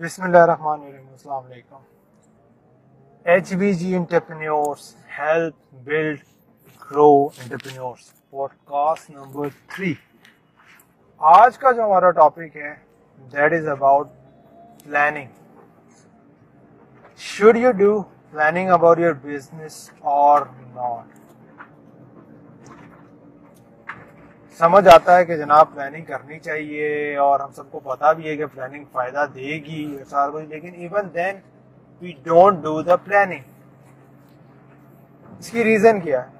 [0.00, 1.76] بسم اللہ الرحمن الرحیم، السلام علیکم۔
[3.26, 6.18] H B G entrepreneurs help build
[6.82, 8.12] grow entrepreneurs
[8.64, 9.92] podcast number three
[11.20, 12.74] آج کا جو ہمارا ٹاپک ہے
[13.32, 14.08] that is about
[14.84, 15.28] planning
[17.20, 21.17] should you do planning about your business or not
[24.60, 28.36] سمجھ آتا ہے کہ جناب پلاننگ کرنی چاہیے اور ہم سب کو پتا بھی ہے
[28.36, 31.36] کہ پلاننگ فائدہ دے گی سارا کچھ، لیکن even then
[32.02, 33.42] we don't do the planning
[35.38, 36.36] اس کی ریزن کیا ہے؟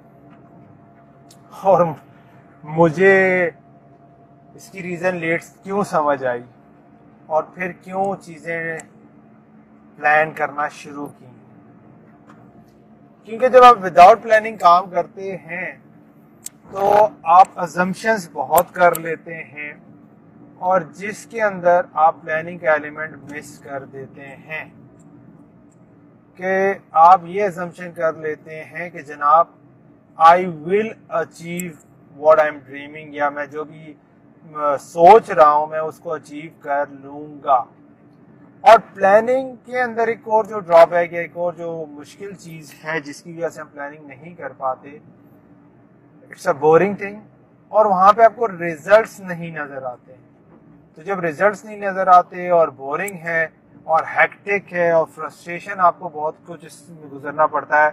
[1.62, 1.86] اور
[2.64, 3.50] مجھے
[4.54, 6.42] اس کی ریزن لیٹ کیوں سمجھ آئی؟
[7.26, 8.78] اور پھر کیوں چیزیں
[9.96, 11.26] پلان کرنا شروع کی؟
[13.28, 15.66] کیونکہ جب آپ وداؤٹ پلاننگ کام کرتے ہیں
[16.70, 19.72] تو آپ ازمپشنس بہت کر لیتے ہیں
[20.58, 24.64] اور جس کے اندر آپ پلاننگ کا ایلیمنٹ مس کر دیتے ہیں
[26.36, 29.46] کہ آپ یہ ازمپشن کر لیتے ہیں کہ جناب
[30.16, 31.70] I will achieve
[32.16, 33.94] what I am dreaming یا میں جو بھی
[34.80, 37.64] سوچ رہا ہوں میں اس کو اچیو کر لوں گا۔
[38.64, 43.00] اور پلاننگ کے اندر ایک اور جو ڈراپ ہے ایک اور جو مشکل چیز ہے
[43.00, 44.98] جس کی وجہ سے ہم پلاننگ نہیں کر پاتے
[46.30, 47.20] اٹس اے بورنگ تھنگ
[47.72, 50.12] اور وہاں پہ آپ کو ریزلٹس نہیں نظر آتے.
[50.94, 53.46] تو جب ریزلٹس نہیں نظر آتے اور بورنگ ہے
[53.86, 57.90] اور ہیکٹک ہے اور فرسٹریشن آپ کو بہت کچھ اس میں گزرنا پڑتا ہے،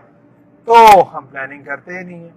[0.67, 0.75] تو
[1.14, 2.31] ہم پلاننگ کرتے ہی نہیں ہیں.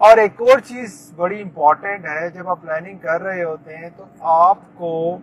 [0.00, 4.04] اور ایک اور چیز بڑی امپورٹنٹ ہے، جب آپ پلاننگ کر رہے ہوتے ہیں تو
[4.20, 5.18] آپ کو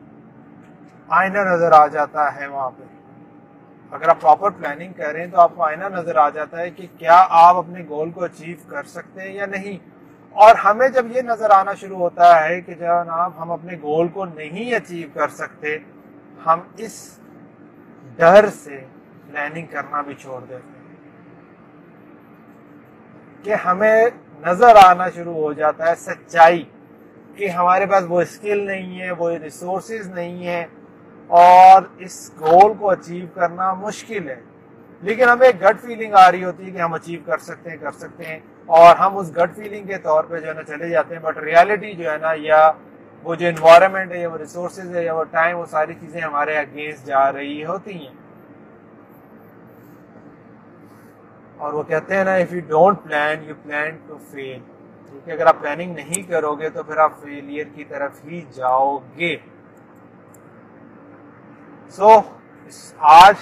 [1.10, 2.84] آئینہ نظر آ جاتا ہے وہاں پہ.
[3.92, 7.26] اگر آپ پراپر پلاننگ کریں تو آپ کو آئینہ نظر آ جاتا ہے کہ کیا
[7.30, 9.78] آپ اپنے گول کو اچیو کر سکتے ہیں یا نہیں.
[10.36, 14.26] اور ہمیں جب یہ نظر آنا شروع ہوتا ہے کہ جناب ہم اپنے گول کو
[14.26, 15.78] نہیں اچیو کر سکتے،
[16.46, 17.20] ہم اس
[18.16, 18.86] ڈر سے
[19.32, 20.96] پلاننگ کرنا بھی چھوڑ دیتے ہیں۔
[23.44, 24.06] کہ ہمیں
[24.42, 26.64] نظر آنا شروع ہو جاتا ہے سچائی،
[27.36, 30.66] کہ ہمارے پاس وہ اسکل نہیں ہے، وہ ریسورسز نہیں ہے
[31.28, 34.42] اور اس گول کو اچیو کرنا مشکل ہے۔
[35.02, 37.78] لیکن ہمیں ایک گٹ فیلنگ آ رہی ہوتی ہے کہ ہم اچیو کر سکتے ہیں،
[37.78, 40.90] کر سکتے ہیں۔ اور ہم اس گٹ فیلنگ کے طور پہ جو ہے نا چلے
[40.90, 42.72] جاتے ہیں۔ بٹ ریالٹی جو ہے نا، یا
[43.24, 46.58] وہ جو انوائرمنٹ ہے، یا وہ ریسورسز ہے، یا وہ ٹائم وہ ساری چیزیں ہمارے
[46.58, 48.14] اگینسٹ جا رہی ہوتی ہیں۔
[51.58, 54.60] اور وہ کہتے ہیں نا if you don't plan you plan to fail
[55.10, 58.98] کیونکہ اگر آپ پلاننگ نہیں کرو گے تو پھر آپ فیلئر کی طرف ہی جاؤ
[59.18, 59.38] گے
[61.90, 62.22] سو
[62.98, 63.36] آج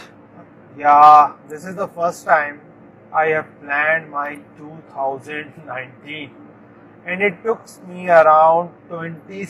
[0.78, 2.56] یا this is the first time
[3.12, 6.30] I have planned my two thousand nineteen
[7.06, 9.44] and it takes me around twenty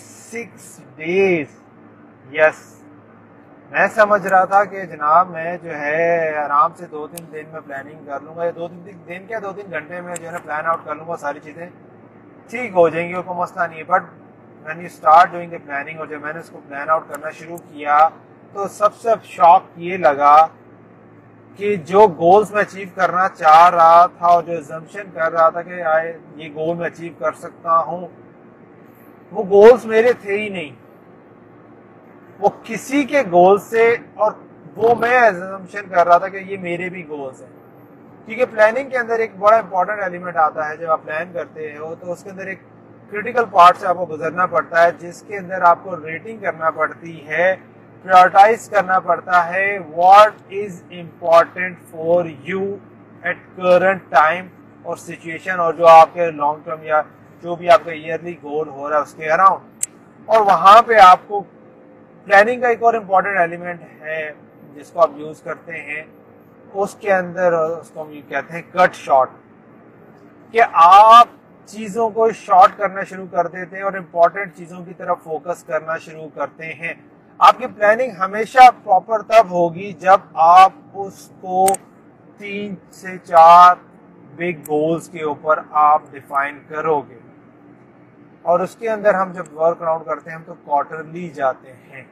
[3.71, 7.59] میں سمجھ رہا تھا کہ جناب میں جو ہے آرام سے دو تین دن میں
[7.59, 8.45] پلاننگ کر لوں گا.
[8.45, 10.95] یا دو تین دن کیا دو تین گھنٹے میں جو ہے نا پلان آؤٹ کر
[10.95, 11.67] لوں گا ساری چیزیں.
[12.49, 13.79] ٹھیک ہو جائیں گی کوئی مسئلہ نہیں.
[13.79, 14.03] ہے but
[14.65, 17.29] when you start doing the planning اور جب میں نے اس کو پلان آؤٹ کرنا
[17.39, 17.97] شروع کیا،
[18.53, 20.35] تو سب سے شوق یہ لگا
[21.55, 25.61] کہ جو گولز میں اچیو کرنا چاہ رہا تھا اور جو زمشن کر رہا تھا
[25.61, 28.07] کہ آئے یہ گول میں اچیو کر سکتا ہوں،
[29.31, 30.71] وہ گولز میرے تھے ہی نہیں۔
[32.39, 34.31] وہ کسی کے گول سے اور
[34.75, 37.49] وہ میں ایزمشن کر رہا تھا کہ یہ میرے بھی گولز ہیں۔
[38.25, 41.95] کیونکہ پلاننگ کے اندر ایک بڑا امپورٹنٹ ایلیمنٹ آتا ہے، جب آپ پلان کرتے ہو
[41.99, 42.59] تو اس کے اندر ایک
[43.09, 46.69] کریٹیکل پارٹ سے آپ کو گزرنا پڑتا ہے، جس کے اندر آپ کو ریٹنگ کرنا
[46.69, 47.55] پڑتی ہے۔
[48.05, 52.63] پریورٹائز کرنا پڑتا ہے what is important for you
[53.23, 54.47] at current time
[54.85, 57.01] اور سچویشن اور جو آپ کے لانگ ٹرم یا
[57.43, 59.87] جو بھی آپ کا ایئرلی گول ہو رہا ہے اس کے اراؤنڈ
[60.27, 61.41] اور وہاں پہ آپ کو
[62.27, 64.31] پلاننگ کا ایک اور امپورٹنٹ ایلیمنٹ ہے
[64.75, 66.03] جس کو آپ یوز کرتے ہیں
[66.73, 69.29] اس کے اندر اس کو ہم کہتے ہیں کٹ شارٹ
[70.53, 71.27] کہ آپ
[71.69, 75.97] چیزوں کو شارٹ کرنا شروع کر دیتے ہیں اور امپورٹنٹ چیزوں کی طرف فوکس کرنا
[75.99, 76.93] شروع کرتے ہیں
[77.39, 81.65] آپ کی پلاننگ ہمیشہ پراپر تب ہوگی جب آپ اس کو
[82.37, 83.75] تین سے چار
[84.35, 87.17] بگ گولز کے اوپر آپ ڈیفائن کرو گے
[88.41, 92.03] اور اس کے اندر ہم جب ورک اراؤنڈ کرتے ہیں ہم تو کوارٹرلی جاتے ہیں۔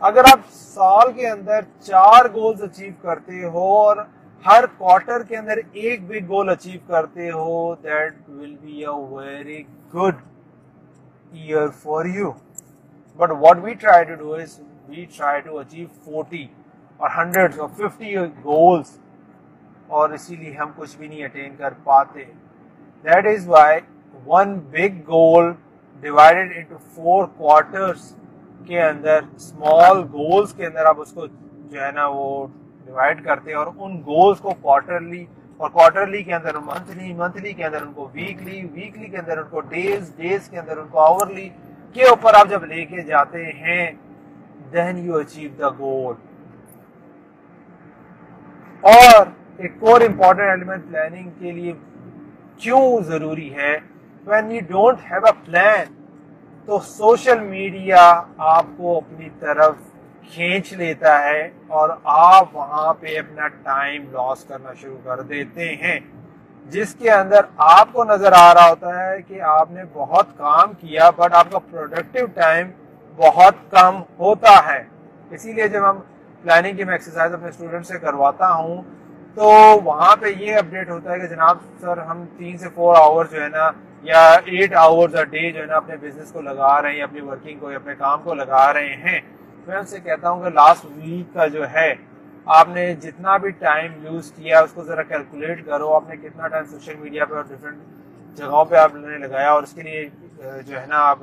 [0.00, 3.96] اگر آپ سال کے اندر چار گولز اچیو کرتے ہو اور
[4.44, 9.62] ہر کوارٹر کے اندر ایک بگ گول اچیو کرتے ہو that will be a very
[9.94, 10.16] good
[11.32, 12.30] year for you
[13.18, 16.46] but what we try to do is we try to achieve forty
[17.00, 18.98] or hundred or fifty goals
[19.88, 22.24] اور اسی لیے ہم کچھ بھی نہیں اٹین کر پاتے.
[23.04, 23.80] That is why
[24.26, 25.52] one big goal
[26.02, 28.12] divided into four quarters
[28.66, 32.46] کے اندر اسمال گولس کے اندر آپ اس کو جو ہے نا وہ
[32.84, 35.24] ڈیوائڈ کرتے ہیں اور ان گولس کو کوارٹرلی
[35.56, 39.48] اور کوارٹرلی کے اندر منتھلی منتھلی کے اندر ان کو ویکلی ویکلی کے اندر ان
[39.50, 41.48] کو ڈیز ڈیز کے اندر ان کو آورلی
[41.94, 43.90] کے اوپر آپ جب لے کے جاتے ہیں
[44.72, 46.14] دین یو اچیو دا گول
[48.82, 49.26] اور
[49.56, 51.72] ایک اور امپورٹنٹ ایلیمنٹ پلاننگ کے لیے
[52.56, 53.76] کیوں ضروری ہے
[54.26, 55.94] when you don't have a plan
[56.64, 59.74] تو سوشل میڈیا آپ کو اپنی طرف
[60.32, 65.98] کھینچ لیتا ہے اور آپ وہاں پہ اپنا ٹائم لاس کرنا شروع کر دیتے ہیں۔
[66.68, 70.72] جس کے اندر آپ کو نظر آ رہا ہوتا ہے کہ آپ نے بہت کام
[70.72, 72.70] کیا بٹ آپ کا پروڈکٹیو ٹائم
[73.16, 74.82] بہت کم ہوتا ہے۔
[75.30, 75.98] اسی لیے جب ہم
[76.42, 78.82] پلاننگ کی میں ایکسرسائز اپنے اسٹوڈنٹ سے کرواتا ہوں،
[79.34, 79.50] تو
[79.84, 83.42] وہاں پہ یہ اپڈیٹ ہوتا ہے کہ جناب سر، ہم تین سے فور آور جو
[83.42, 83.70] ہے نا،
[84.02, 87.58] یا ایٹ آورز ڈے جو ہے نا اپنے بزنس کو لگا رہے ہیں، اپنی ورکنگ
[87.58, 89.20] کو یا اپنے کام کو لگا رہے ہیں۔
[89.66, 91.94] میں ان سے کہتا ہوں کہ لاسٹ ویک کا جو ہے
[92.56, 96.48] آپ نے جتنا بھی ٹائم یوز کیا اس کو ذرا کیلکولیٹ کرو، آپ نے کتنا
[96.48, 100.04] ٹائم سوشل میڈیا پہ اور ڈفرینٹ جگہوں پہ آپ نے لگایا اور اس کے لیے
[100.66, 101.18] جو ہے نا، آپ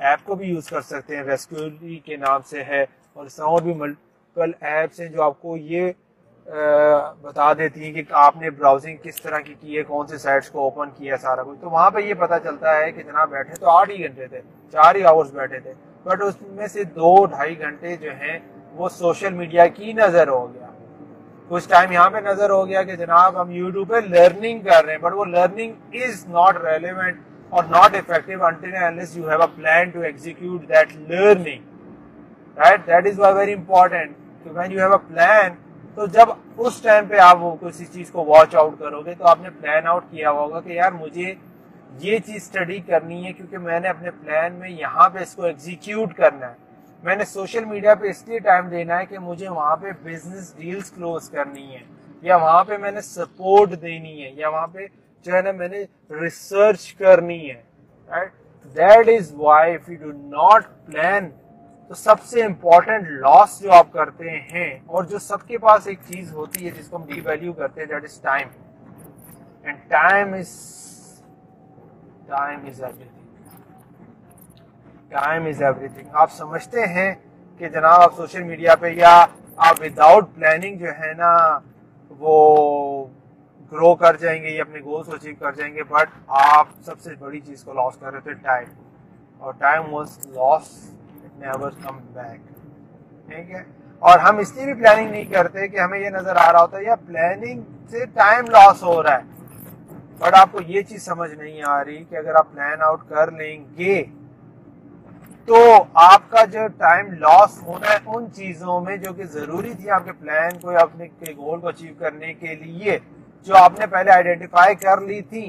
[0.00, 3.46] ایپ کو بھی یوز کر سکتے ہیں۔ ریسکیولی کے نام سے ہے اور اس طرح
[3.46, 5.92] اور بھی ملٹیپل ایپس ہیں جو آپ کو یہ
[7.22, 10.50] بتا دیتی ہیں کہ آپ نے براؤزنگ کس طرح کی کی ہے، کون سے سائٹس
[10.50, 13.54] کو اوپن کیا سارا کچھ۔ تو وہاں پہ یہ پتا چلتا ہے کہ جناب بیٹھے
[13.60, 14.40] تو آٹھ ہی گھنٹے تھے،
[14.74, 15.72] چار ہی آورس بیٹھے تھے۔
[16.04, 18.38] بٹ اس میں سے دو ڈھائی گھنٹے جو ہیں
[18.74, 20.66] وہ سوشل میڈیا کی نظر ہو گیا۔
[21.48, 24.92] کچھ ٹائم یہاں پہ نظر ہو گیا کہ جناب ہم یوٹیوب پہ لرننگ کر رہے
[24.92, 27.20] ہیں بٹ وہ لرننگ از ناٹ ریلیونٹ
[27.52, 28.74] اور not effective until
[29.16, 34.72] you have a plan to execute that learning right that is why very important when
[34.72, 35.54] you have a plan
[35.94, 39.26] تو جب اس ٹائم پہ آپ وہ کسی چیز کو واچ آؤٹ کرو گے، تو
[39.26, 41.34] آپ نے پلان آؤٹ کیا ہوگا کہ یار مجھے
[41.98, 45.42] یہ چیز اسٹڈی کرنی ہے کیونکہ میں نے اپنے پلان میں یہاں پہ اس کو
[45.42, 46.70] ایگزیکیوٹ کرنا ہے۔
[47.02, 50.54] میں نے سوشل میڈیا پہ اس لیے ٹائم دینا ہے کہ مجھے وہاں پہ بزنس
[50.56, 51.82] ڈیلز کلوز کرنی ہے
[52.22, 54.86] یا وہاں پہ میں نے سپورٹ دینی ہے یا وہاں پہ
[55.26, 55.84] جو ہے نا میں نے
[56.20, 58.24] ریسرچ کرنی ہے
[58.76, 61.28] that is why if you do not plan
[61.90, 65.98] تو سب سے امپورٹنٹ لاس جو آپ کرتے ہیں، اور جو سب کے پاس ایک
[66.06, 68.48] چیز ہوتی ہے جس کو ہم ڈی ویلو کرتے ہیں that is time
[69.64, 70.54] and time is
[72.26, 73.08] time is every
[75.12, 77.14] time is everything آپ سمجھتے ہیں
[77.60, 79.14] کہ جناب آپ سوشل میڈیا پہ یا
[79.68, 81.32] آپ وداؤٹ پلاننگ جو ہے نا،
[82.20, 83.04] وہ
[83.72, 86.08] گرو کر جائیں گے یا اپنے گولس کو اچیو کر جائیں گے بٹ
[86.48, 88.64] آپ سب سے بڑی چیز کو لاس کر رہے تھے ٹائم
[89.40, 90.68] اور time was lost
[91.38, 92.40] never come back
[93.28, 93.62] ٹھیک ہے؟
[94.02, 96.76] اور ہم اس لیے بھی پلاننگ نہیں کرتے کہ ہمیں یہ نظر آ رہا ہوتا
[96.76, 97.60] ہے، یا پلاننگ
[97.90, 99.30] سے ٹائم لاس ہو رہا ہے.
[100.18, 103.30] بٹ آپ کو یہ چیز سمجھ نہیں آ رہی کہ اگر آپ پلان آؤٹ کر
[103.30, 104.02] لیں گے
[105.48, 105.56] تو
[105.92, 110.04] آپ کا جو ٹائم لاس ہونا ہے ان چیزوں میں جو کہ ضروری تھی آپ
[110.04, 111.06] کے پلان کو یا اپنے
[111.36, 112.98] گول کو اچیو کرنے کے لیے
[113.46, 115.44] جو آپ نے پہلے آئیڈینٹیفائی کر لی تھی،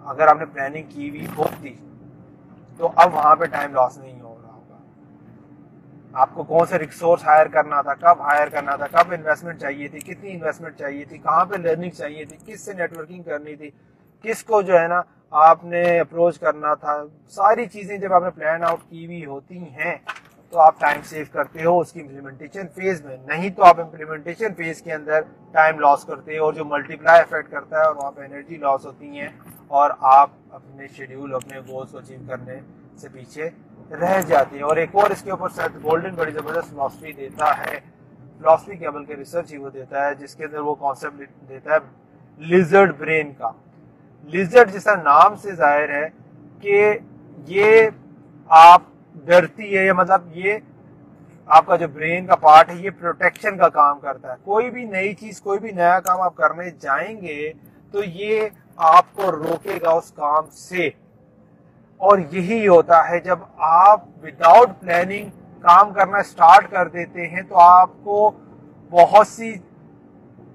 [0.00, 1.74] اگر آپ نے پلاننگ کی ہوئی ہوتی،
[2.78, 4.78] تو اب وہاں پہ ٹائم لاس نہیں ہو رہا ہوگا۔
[6.12, 9.88] آپ کو کون سے ریسورس ہائر کرنا تھا، کب ہائر کرنا تھا، کب انویسٹمنٹ چاہیے
[9.88, 13.70] تھی، کتنی انویسٹمنٹ چاہیے تھی، کہاں پہ لرننگ چاہیے تھی، کس سے نیٹورکنگ کرنی تھی،
[14.24, 15.02] کس کو جو ہے نا
[15.32, 19.58] آپ نے اپروچ کرنا تھا، ساری چیزیں جب آپ نے پلان آؤٹ کی ہوئی ہوتی
[19.58, 19.96] ہیں،
[20.50, 24.54] تو آپ ٹائم سیو کرتے ہو اس کی امپلیمنٹیشن فیز میں۔ نہیں تو آپ امپلیمنٹیشن
[24.56, 25.20] فیز کے اندر
[25.52, 28.56] ٹائم لاس کرتے ہو اور جو ملٹی پلائی افیکٹ کرتا ہے اور وہاں پہ انرجی
[28.56, 29.28] لاس ہوتی ہیں
[29.66, 32.60] اور آپ اپنے شیڈیول اپنے گولس کو اچیو کرنے
[32.96, 33.50] سے پیچھے
[33.90, 37.58] رہ جاتے ہیں۔ اور ایک اور اس کے اوپر سیٹ گولڈن بڑی زبردست فلاسفی دیتا
[37.58, 37.80] ہے۔
[38.38, 41.72] فلاسفی کے عمل کے ریسرچ ہی وہ دیتا ہے، جس کے اندر وہ کانسیپٹ دیتا
[41.72, 41.78] ہے
[42.38, 43.50] لیزرڈ برین کا۔
[44.24, 46.08] لیزرڈ جیسا نام سے ظاہر ہے
[46.60, 46.98] کہ
[47.46, 47.88] یہ
[48.48, 48.82] آپ
[49.24, 50.58] ڈرتی ہے یا مطلب یہ
[51.46, 54.84] آپ کا جو برین کا پارٹ ہے، یہ پروٹیکشن کا کام کرتا ہے۔ کوئی بھی
[54.84, 57.52] نئی چیز، کوئی بھی نیا کام آپ کرنے جائیں گے
[57.92, 60.90] تو یہ آپ کو روکے گا اس کام سے۔
[61.96, 65.28] اور یہی ہوتا ہے، جب آپ وداؤٹ پلاننگ
[65.60, 68.30] کام کرنا اسٹارٹ کر دیتے ہیں تو آپ کو
[68.90, 69.54] بہت سی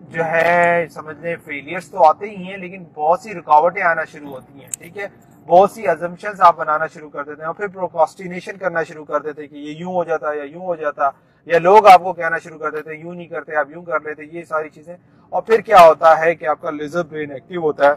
[0.10, 4.29] جو ہے سمجھ لیں فیلئرس تو آتے ہی ہیں، لیکن بہت سی رکاوٹیں آنا شروع
[4.29, 5.07] ہوتی ہیں، ٹھیک ہے؟
[5.48, 9.19] بہت سی ازمپشنز آپ بنانا شروع کر دیتے ہیں اور پھر پروکاسٹینیشن کرنا شروع کر
[9.19, 11.10] دیتے ہیں کہ یہ یوں ہو جاتا، یا یوں ہو جاتا،
[11.45, 14.00] یا لوگ آپ کو کہنا شروع کر دیتے ہیں، یوں نہیں کرتے، آپ یوں کر
[14.00, 14.95] لیتے، یہ ساری چیزیں۔
[15.29, 17.93] اور پھر کیا ہوتا ہے کہ آپ کا لیزر برین ایکٹیو ہوتا ہے،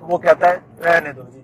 [0.00, 1.40] وہ کہتا ہے، رہنے دو جی۔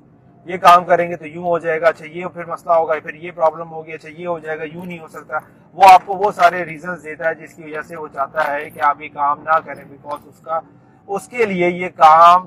[0.48, 3.14] یہ کام کریں گے تو یوں ہو جائے گا اچھا یہ پھر مسئلہ ہوگا، پھر
[3.14, 5.38] یہ پرابلم ہوگی اچھا یہ ہو جائے گا، یوں نہیں ہو سکتا۔
[5.76, 8.70] وہ آپ کو وہ سارے ریزنز دیتا ہے جس کی وجہ سے وہ چاہتا ہے
[8.70, 10.60] کہ آپ یہ کام نہ کریں بیکاز اس کا،
[11.08, 12.46] اس کے لیے یہ کام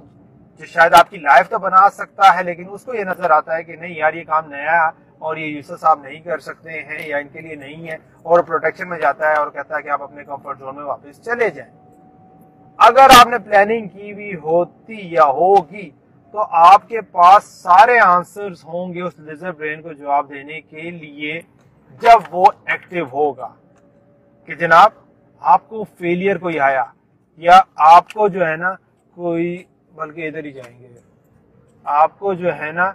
[0.60, 3.56] جو شاید آپ کی لائف تو بنا سکتا ہے، لیکن اس کو یہ نظر آتا
[3.58, 4.82] ہے کہ نہیں یار، یہ کام نیا
[5.20, 8.40] اور یہ یوسف صاحب نہیں کر سکتے ہیں یا ان کے لیے نہیں ہے اور
[8.40, 11.50] پروٹیکشن میں جاتا ہے اور کہتا ہے کہ آپ اپنے کمفرٹ زون میں واپس چلے
[11.50, 11.72] جائیں۔
[12.80, 15.90] اگر آپ نے پلاننگ کی بھی ہوتی یا ہوگی
[16.32, 20.92] تو آپ کے پاس سارے آنسرز ہوں گے اس لیزر برین کو جواب دینے کے
[20.92, 21.42] لیے
[22.02, 23.50] جب وہ ایکٹیو ہوگا۔
[24.46, 24.92] کہ جناب،
[25.40, 26.84] آپ کو فیلئر کوئی آیا؟
[27.38, 28.74] یا آپ کو جو ہے نا
[29.16, 29.64] کوئی،
[29.96, 30.88] بلکہ ادھر ہی جائیں گے۔
[31.84, 32.92] آپ کو جو ہے نا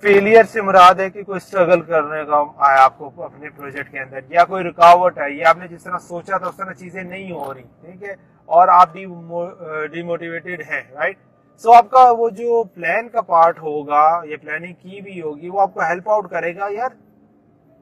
[0.00, 4.00] فیلئر سے مراد ہے کہ کوئی اسٹرگل کرنے کا آیا آپ کو اپنے پروجیکٹ کے
[4.00, 7.02] اندر، یا کوئی رکاوٹ ہے یا آپ نے جس طرح سوچا تھا اس طرح چیزیں
[7.02, 8.14] نہیں ہو رہی، ٹھیک ہے؟
[8.48, 11.16] اور آپ ڈی موٹیویٹیڈ ہیں رائٹ
[11.56, 15.60] سو آپ کا وہ جو پلان کا پارٹ ہوگا یا پلاننگ کی بھی ہوگی، وہ
[15.60, 16.88] آپ کو ہیلپ آؤٹ کرے گا، یار،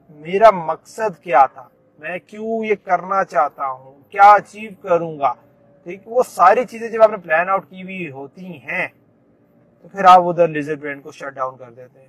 [0.09, 1.67] میرا مقصد کیا تھا?
[1.99, 3.99] میں کیوں یہ کرنا چاہتا ہوں?
[4.09, 5.33] کیا اچیو کروں گا?
[5.83, 8.87] ٹھیک، وہ ساری چیزیں جب آپ نے پلان آؤٹ کی ہوئی ہوتی ہیں،
[9.81, 12.07] تو پھر آپ ادھر لیزر برین کو شٹ ڈاؤن کر دیتے ہیں۔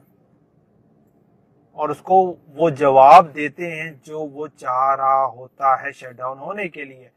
[1.73, 6.38] اور اس کو وہ جواب دیتے ہیں جو وہ چاہ رہا ہوتا ہے شٹ ڈاؤن
[6.38, 7.09] ہونے کے لیے۔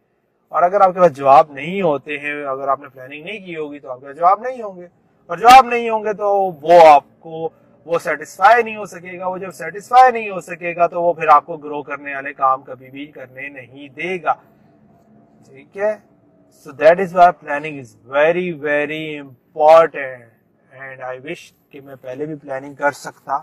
[0.49, 3.55] اور اگر آپ کے پاس جواب نہیں ہوتے ہیں، اگر آپ نے پلاننگ نہیں کی
[3.55, 4.87] ہوگی تو آپ کے پاس جواب نہیں ہوں گے۔
[5.25, 7.49] اور جواب نہیں ہوں گے تو وہ آپ کو،
[7.85, 11.13] وہ سیٹسفائی نہیں ہو سکے گا۔ وہ جب سیٹسفائی نہیں ہو سکے گا تو وہ
[11.13, 14.33] پھر آپ کو گرو کرنے والے کام کبھی بھی کرنے نہیں دے گا۔
[15.49, 15.97] ٹھیک ہے؟
[16.65, 20.25] So that is why planning is very very important
[20.71, 23.37] and I wish کہ میں پہلے بھی پلاننگ کر سکتا،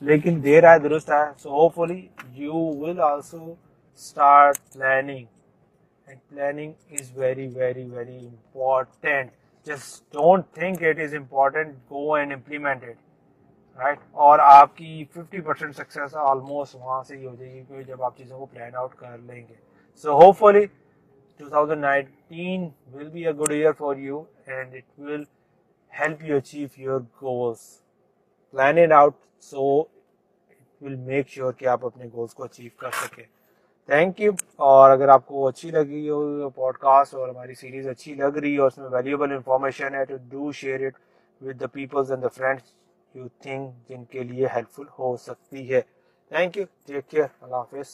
[0.00, 3.54] لیکن دیر آئے، درست آئے۔ So hopefully you will also
[3.94, 5.24] start planning
[6.10, 9.30] and planning is very very very important
[9.66, 15.40] just don't think it is important go and implement it right اور آپ کی ففٹی
[15.40, 18.74] پرسینٹ سکسیس آلموسٹ وہاں سے ہی ہو جائے گی کیونکہ جب آپ چیزوں کو پلان
[18.74, 19.54] آؤٹ کر لیں گے
[20.04, 20.66] so hopefully
[21.40, 25.24] 2019 will be a good year for you and it will
[25.92, 27.82] help you achieve your goals.
[28.54, 29.88] Plan it out so
[30.50, 33.24] it will make sure کہ آپ اپنے گولس کو اچیو کر سکیں
[33.90, 34.32] تھینک یو
[34.66, 38.52] اور اگر آپ کو اچھی لگی ہو پوڈ کاسٹ اور ہماری سیریز اچھی لگ رہی
[38.52, 40.98] ہے اور اس میں ویلیوبل انفارمیشن ہے، تو do share it
[41.40, 42.72] with the peoples and the friends
[43.14, 45.80] you think جن کے لیے ہیلپ فل ہو سکتی ہے.
[46.32, 47.88] تھینک یو ٹیک کیئر اللہ حافظ.